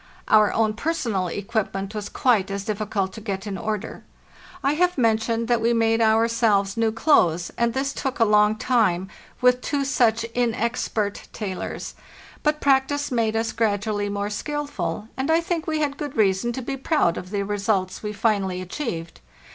Our 0.29 0.51
own 0.51 0.73
personal 0.73 1.27
equipment 1.27 1.93
was 1.93 2.09
quite 2.09 2.49
as 2.49 2.65
difficult 2.65 3.13
to 3.13 3.21
get 3.21 3.45
in 3.45 3.55
order. 3.55 4.03
I 4.63 4.73
have 4.73 4.97
mentioned 4.97 5.47
that 5.47 5.61
we 5.61 5.73
made 5.73 6.01
ourselves 6.01 6.75
new 6.75 6.91
clothes, 6.91 7.51
and 7.55 7.75
this 7.75 7.93
took 7.93 8.17
a 8.19 8.25
long 8.25 8.55
time, 8.55 9.09
with 9.41 9.61
two 9.61 9.85
such 9.85 10.23
inexpert 10.33 11.27
tailors; 11.33 11.93
but 12.41 12.59
practice 12.59 13.11
made 13.11 13.35
us 13.35 13.51
gradually 13.51 14.09
more 14.09 14.31
skilful, 14.31 15.07
and 15.15 15.29
I 15.29 15.39
think 15.39 15.67
we 15.67 15.81
had 15.81 15.97
good 15.97 16.17
reason 16.17 16.51
to 16.53 16.63
be 16.63 16.77
proud 16.77 17.15
of 17.15 17.29
the 17.29 17.43
results 17.43 18.01
we 18.01 18.11
finally 18.11 18.59
achieved. 18.59 19.19